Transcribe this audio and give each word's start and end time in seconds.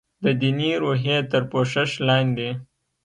د 0.23 0.25
دیني 0.41 0.71
روحیې 0.83 1.17
تر 1.31 1.43
پوښښ 1.51 1.91
لاندې. 2.07 2.49